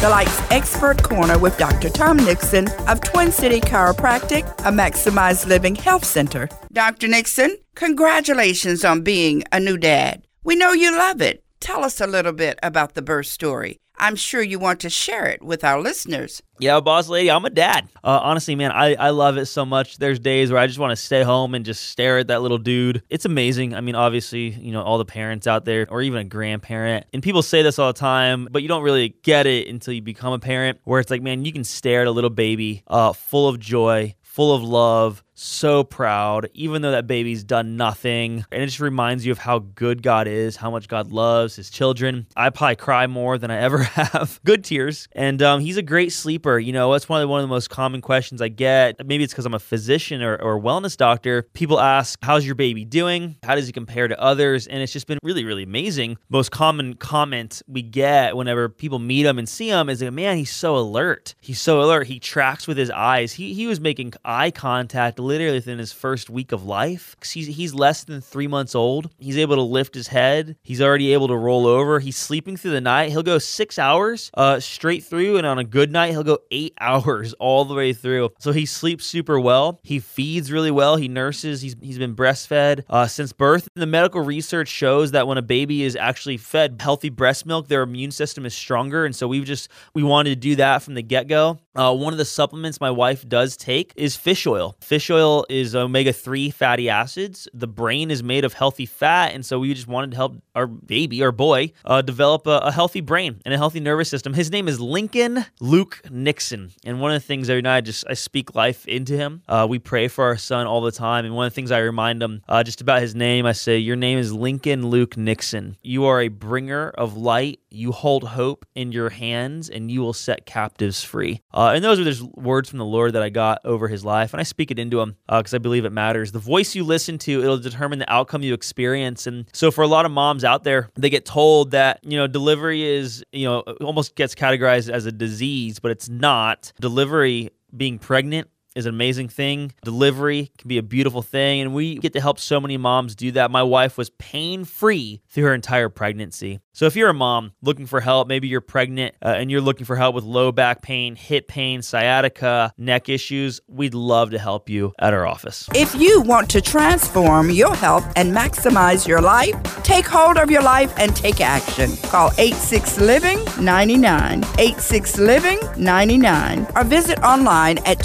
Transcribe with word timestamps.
the 0.00 0.10
Life's 0.10 0.42
Expert 0.50 1.02
Corner 1.02 1.38
with 1.38 1.56
Dr. 1.56 1.88
Tom 1.88 2.18
Nixon 2.18 2.68
of 2.86 3.00
Twin 3.00 3.32
City 3.32 3.60
Chiropractic, 3.60 4.46
a 4.58 4.70
maximized 4.70 5.46
living 5.46 5.74
health 5.74 6.04
center. 6.04 6.50
Dr. 6.70 7.08
Nixon, 7.08 7.56
congratulations 7.74 8.84
on 8.84 9.00
being 9.00 9.42
a 9.52 9.58
new 9.58 9.78
dad. 9.78 10.26
We 10.44 10.54
know 10.54 10.72
you 10.72 10.92
love 10.92 11.22
it. 11.22 11.42
Tell 11.60 11.82
us 11.82 12.00
a 12.00 12.06
little 12.06 12.32
bit 12.32 12.58
about 12.62 12.94
the 12.94 13.00
birth 13.00 13.26
story. 13.26 13.78
I'm 13.98 14.16
sure 14.16 14.42
you 14.42 14.58
want 14.58 14.80
to 14.80 14.90
share 14.90 15.26
it 15.26 15.42
with 15.42 15.64
our 15.64 15.80
listeners. 15.80 16.42
Yeah, 16.58 16.80
boss 16.80 17.08
lady, 17.08 17.30
I'm 17.30 17.44
a 17.44 17.50
dad. 17.50 17.88
Uh, 18.02 18.20
honestly, 18.22 18.54
man, 18.54 18.72
I, 18.72 18.94
I 18.94 19.10
love 19.10 19.36
it 19.36 19.46
so 19.46 19.66
much. 19.66 19.98
There's 19.98 20.18
days 20.18 20.50
where 20.50 20.60
I 20.60 20.66
just 20.66 20.78
want 20.78 20.90
to 20.90 20.96
stay 20.96 21.22
home 21.22 21.54
and 21.54 21.64
just 21.64 21.90
stare 21.90 22.18
at 22.18 22.28
that 22.28 22.40
little 22.42 22.58
dude. 22.58 23.02
It's 23.10 23.24
amazing. 23.24 23.74
I 23.74 23.80
mean, 23.80 23.94
obviously, 23.94 24.50
you 24.50 24.72
know, 24.72 24.82
all 24.82 24.98
the 24.98 25.04
parents 25.04 25.46
out 25.46 25.64
there, 25.64 25.86
or 25.90 26.02
even 26.02 26.20
a 26.20 26.24
grandparent, 26.24 27.06
and 27.12 27.22
people 27.22 27.42
say 27.42 27.62
this 27.62 27.78
all 27.78 27.92
the 27.92 27.98
time, 27.98 28.48
but 28.50 28.62
you 28.62 28.68
don't 28.68 28.82
really 28.82 29.16
get 29.22 29.46
it 29.46 29.68
until 29.68 29.92
you 29.94 30.02
become 30.02 30.32
a 30.32 30.38
parent, 30.38 30.78
where 30.84 31.00
it's 31.00 31.10
like, 31.10 31.22
man, 31.22 31.44
you 31.44 31.52
can 31.52 31.64
stare 31.64 32.02
at 32.02 32.06
a 32.06 32.10
little 32.10 32.30
baby 32.30 32.82
uh, 32.86 33.12
full 33.12 33.48
of 33.48 33.60
joy, 33.60 34.14
full 34.22 34.54
of 34.54 34.62
love, 34.62 35.22
so 35.36 35.84
proud, 35.84 36.48
even 36.54 36.82
though 36.82 36.90
that 36.90 37.06
baby's 37.06 37.44
done 37.44 37.76
nothing. 37.76 38.44
And 38.50 38.62
it 38.62 38.66
just 38.66 38.80
reminds 38.80 39.24
you 39.24 39.32
of 39.32 39.38
how 39.38 39.60
good 39.60 40.02
God 40.02 40.26
is, 40.26 40.56
how 40.56 40.70
much 40.70 40.88
God 40.88 41.12
loves 41.12 41.56
his 41.56 41.70
children. 41.70 42.26
I 42.34 42.50
probably 42.50 42.76
cry 42.76 43.06
more 43.06 43.38
than 43.38 43.50
I 43.50 43.56
ever 43.60 43.78
have. 43.78 44.40
good 44.44 44.64
tears. 44.64 45.08
And 45.12 45.42
um, 45.42 45.60
he's 45.60 45.76
a 45.76 45.82
great 45.82 46.12
sleeper. 46.12 46.58
You 46.58 46.72
know, 46.72 46.90
that's 46.92 47.08
one 47.08 47.20
of, 47.20 47.24
the, 47.24 47.28
one 47.28 47.40
of 47.40 47.44
the 47.44 47.52
most 47.54 47.68
common 47.70 48.00
questions 48.00 48.40
I 48.40 48.48
get. 48.48 49.06
Maybe 49.06 49.24
it's 49.24 49.32
because 49.32 49.46
I'm 49.46 49.54
a 49.54 49.58
physician 49.58 50.22
or, 50.22 50.36
or 50.36 50.60
wellness 50.60 50.96
doctor. 50.96 51.42
People 51.52 51.78
ask, 51.78 52.18
How's 52.22 52.46
your 52.46 52.54
baby 52.54 52.84
doing? 52.84 53.36
How 53.42 53.54
does 53.54 53.66
he 53.66 53.72
compare 53.72 54.08
to 54.08 54.18
others? 54.20 54.66
And 54.66 54.82
it's 54.82 54.92
just 54.92 55.06
been 55.06 55.18
really, 55.22 55.44
really 55.44 55.62
amazing. 55.62 56.16
Most 56.28 56.50
common 56.50 56.94
comment 56.94 57.62
we 57.66 57.82
get 57.82 58.36
whenever 58.36 58.68
people 58.68 58.98
meet 58.98 59.26
him 59.26 59.38
and 59.38 59.48
see 59.48 59.68
him 59.68 59.88
is 59.90 60.02
like, 60.02 60.12
Man, 60.12 60.38
he's 60.38 60.54
so 60.54 60.76
alert. 60.76 61.34
He's 61.40 61.60
so 61.60 61.82
alert. 61.82 62.06
He 62.06 62.18
tracks 62.18 62.66
with 62.66 62.78
his 62.78 62.90
eyes. 62.90 63.34
He, 63.34 63.52
he 63.52 63.66
was 63.66 63.80
making 63.80 64.14
eye 64.24 64.50
contact 64.50 65.18
literally 65.26 65.56
within 65.56 65.78
his 65.78 65.92
first 65.92 66.30
week 66.30 66.52
of 66.52 66.64
life. 66.64 67.16
He's, 67.24 67.46
he's 67.48 67.74
less 67.74 68.04
than 68.04 68.20
three 68.20 68.46
months 68.46 68.74
old. 68.74 69.10
He's 69.18 69.38
able 69.38 69.56
to 69.56 69.62
lift 69.62 69.94
his 69.94 70.08
head. 70.08 70.56
He's 70.62 70.80
already 70.80 71.12
able 71.12 71.28
to 71.28 71.36
roll 71.36 71.66
over. 71.66 71.98
He's 72.00 72.16
sleeping 72.16 72.56
through 72.56 72.72
the 72.72 72.80
night. 72.80 73.10
He'll 73.10 73.22
go 73.22 73.38
six 73.38 73.78
hours 73.78 74.30
uh, 74.34 74.60
straight 74.60 75.04
through, 75.04 75.38
and 75.38 75.46
on 75.46 75.58
a 75.58 75.64
good 75.64 75.90
night, 75.90 76.10
he'll 76.10 76.22
go 76.24 76.38
eight 76.50 76.74
hours 76.80 77.32
all 77.34 77.64
the 77.64 77.74
way 77.74 77.92
through. 77.92 78.30
So 78.38 78.52
he 78.52 78.66
sleeps 78.66 79.04
super 79.04 79.38
well. 79.40 79.80
He 79.82 79.98
feeds 79.98 80.52
really 80.52 80.70
well. 80.70 80.96
He 80.96 81.08
nurses. 81.08 81.60
He's, 81.60 81.76
he's 81.80 81.98
been 81.98 82.14
breastfed 82.14 82.84
uh, 82.88 83.06
since 83.06 83.32
birth. 83.32 83.68
The 83.74 83.86
medical 83.86 84.20
research 84.20 84.68
shows 84.68 85.10
that 85.12 85.26
when 85.26 85.38
a 85.38 85.42
baby 85.42 85.82
is 85.82 85.96
actually 85.96 86.36
fed 86.36 86.76
healthy 86.80 87.08
breast 87.08 87.46
milk, 87.46 87.68
their 87.68 87.82
immune 87.82 88.10
system 88.10 88.46
is 88.46 88.54
stronger. 88.54 89.04
And 89.04 89.14
so 89.14 89.28
we've 89.28 89.44
just, 89.44 89.68
we 89.94 90.02
wanted 90.02 90.30
to 90.30 90.36
do 90.36 90.56
that 90.56 90.82
from 90.82 90.94
the 90.94 91.02
get 91.02 91.28
go. 91.28 91.58
Uh, 91.76 91.94
one 91.94 92.14
of 92.14 92.18
the 92.18 92.24
supplements 92.24 92.80
my 92.80 92.90
wife 92.90 93.28
does 93.28 93.56
take 93.56 93.92
is 93.96 94.16
fish 94.16 94.46
oil. 94.46 94.76
Fish 94.80 95.10
oil 95.10 95.44
is 95.50 95.74
omega 95.74 96.12
3 96.12 96.50
fatty 96.50 96.88
acids. 96.88 97.48
The 97.52 97.66
brain 97.66 98.10
is 98.10 98.22
made 98.22 98.44
of 98.44 98.54
healthy 98.54 98.86
fat. 98.86 99.34
And 99.34 99.44
so 99.44 99.58
we 99.58 99.74
just 99.74 99.86
wanted 99.86 100.12
to 100.12 100.16
help 100.16 100.36
our 100.54 100.66
baby, 100.66 101.22
our 101.22 101.32
boy, 101.32 101.72
uh, 101.84 102.00
develop 102.00 102.46
a, 102.46 102.58
a, 102.58 102.72
healthy 102.72 103.02
brain 103.02 103.40
and 103.44 103.52
a 103.52 103.58
healthy 103.58 103.80
nervous 103.80 104.08
system. 104.08 104.32
His 104.32 104.50
name 104.50 104.68
is 104.68 104.80
Lincoln 104.80 105.44
Luke 105.60 106.00
Nixon. 106.10 106.72
And 106.84 107.00
one 107.00 107.12
of 107.12 107.20
the 107.20 107.26
things 107.26 107.50
every 107.50 107.62
night 107.62 107.76
I 107.76 107.80
just 107.82 108.04
I 108.08 108.14
speak 108.14 108.54
life 108.54 108.86
into 108.86 109.14
him. 109.16 109.42
Uh, 109.46 109.66
we 109.68 109.78
pray 109.78 110.08
for 110.08 110.24
our 110.24 110.38
son 110.38 110.66
all 110.66 110.80
the 110.80 110.92
time. 110.92 111.26
And 111.26 111.34
one 111.34 111.46
of 111.46 111.52
the 111.52 111.54
things 111.54 111.70
I 111.70 111.80
remind 111.80 112.22
him 112.22 112.42
uh, 112.48 112.62
just 112.62 112.80
about 112.80 113.02
his 113.02 113.14
name, 113.14 113.44
I 113.44 113.52
say, 113.52 113.76
Your 113.76 113.96
name 113.96 114.18
is 114.18 114.32
Lincoln 114.32 114.86
Luke 114.88 115.16
Nixon. 115.16 115.76
You 115.82 116.06
are 116.06 116.22
a 116.22 116.28
bringer 116.28 116.88
of 116.90 117.16
light. 117.16 117.60
You 117.70 117.92
hold 117.92 118.24
hope 118.24 118.64
in 118.74 118.92
your 118.92 119.10
hands 119.10 119.68
and 119.68 119.90
you 119.90 120.00
will 120.00 120.14
set 120.14 120.46
captives 120.46 121.04
free. 121.04 121.42
Uh, 121.66 121.72
and 121.72 121.84
those 121.84 121.98
are 121.98 122.04
just 122.04 122.22
words 122.22 122.68
from 122.68 122.78
the 122.78 122.84
Lord 122.84 123.14
that 123.14 123.22
I 123.22 123.28
got 123.28 123.60
over 123.64 123.88
his 123.88 124.04
life. 124.04 124.32
And 124.32 124.40
I 124.40 124.44
speak 124.44 124.70
it 124.70 124.78
into 124.78 125.00
him 125.00 125.16
because 125.28 125.52
uh, 125.52 125.56
I 125.56 125.58
believe 125.58 125.84
it 125.84 125.92
matters. 125.92 126.32
The 126.32 126.38
voice 126.38 126.74
you 126.74 126.84
listen 126.84 127.18
to, 127.18 127.42
it'll 127.42 127.58
determine 127.58 127.98
the 127.98 128.12
outcome 128.12 128.42
you 128.42 128.54
experience. 128.54 129.26
And 129.26 129.46
so 129.52 129.70
for 129.70 129.82
a 129.82 129.88
lot 129.88 130.06
of 130.06 130.12
moms 130.12 130.44
out 130.44 130.64
there, 130.64 130.90
they 130.94 131.10
get 131.10 131.24
told 131.24 131.72
that, 131.72 132.00
you 132.02 132.16
know, 132.16 132.26
delivery 132.26 132.82
is, 132.84 133.24
you 133.32 133.46
know, 133.46 133.60
almost 133.80 134.14
gets 134.14 134.34
categorized 134.34 134.90
as 134.90 135.06
a 135.06 135.12
disease, 135.12 135.78
but 135.78 135.90
it's 135.90 136.08
not. 136.08 136.72
Delivery, 136.80 137.50
being 137.76 137.98
pregnant, 137.98 138.48
is 138.76 138.86
an 138.86 138.94
amazing 138.94 139.28
thing. 139.28 139.72
Delivery 139.82 140.52
can 140.58 140.68
be 140.68 140.78
a 140.78 140.82
beautiful 140.82 141.22
thing, 141.22 141.62
and 141.62 141.74
we 141.74 141.96
get 141.96 142.12
to 142.12 142.20
help 142.20 142.38
so 142.38 142.60
many 142.60 142.76
moms 142.76 143.16
do 143.16 143.32
that. 143.32 143.50
My 143.50 143.62
wife 143.62 143.98
was 143.98 144.10
pain 144.10 144.64
free 144.64 145.22
through 145.28 145.44
her 145.44 145.54
entire 145.54 145.88
pregnancy. 145.88 146.60
So 146.76 146.84
if 146.84 146.94
you're 146.94 147.08
a 147.08 147.14
mom 147.14 147.52
looking 147.62 147.86
for 147.86 148.00
help, 148.00 148.28
maybe 148.28 148.48
you're 148.48 148.60
pregnant 148.60 149.14
uh, 149.24 149.28
and 149.28 149.50
you're 149.50 149.62
looking 149.62 149.86
for 149.86 149.96
help 149.96 150.14
with 150.14 150.24
low 150.24 150.52
back 150.52 150.82
pain, 150.82 151.16
hip 151.16 151.48
pain, 151.48 151.80
sciatica, 151.80 152.70
neck 152.76 153.08
issues, 153.08 153.62
we'd 153.66 153.94
love 153.94 154.32
to 154.32 154.38
help 154.38 154.68
you 154.68 154.92
at 154.98 155.14
our 155.14 155.26
office. 155.26 155.70
If 155.74 155.94
you 155.94 156.20
want 156.20 156.50
to 156.50 156.60
transform 156.60 157.50
your 157.50 157.74
health 157.74 158.04
and 158.14 158.30
maximize 158.30 159.08
your 159.08 159.22
life, 159.22 159.54
take 159.84 160.06
hold 160.06 160.36
of 160.36 160.50
your 160.50 160.62
life 160.62 160.92
and 160.98 161.16
take 161.16 161.40
action. 161.40 161.96
Call 162.10 162.30
86 162.36 163.00
Living 163.00 163.38
99, 163.58 164.44
86 164.58 165.18
Living 165.18 165.58
99, 165.78 166.66
or 166.76 166.84
visit 166.84 167.18
online 167.20 167.78
at 167.86 168.00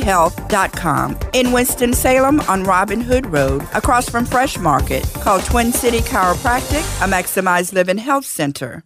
twincityhealth.com. 0.00 1.18
In 1.32 1.52
Winston-Salem 1.52 2.40
on 2.40 2.64
Robin 2.64 3.00
Hood 3.00 3.26
Road, 3.26 3.62
across 3.74 4.08
from 4.08 4.24
Fresh 4.24 4.58
Market, 4.58 5.04
call 5.14 5.40
Twin 5.40 5.72
City 5.72 6.00
Chiropractic, 6.00 6.84
a 7.04 7.08
maximized 7.08 7.72
living 7.72 7.98
Health 7.98 8.26
Center. 8.26 8.82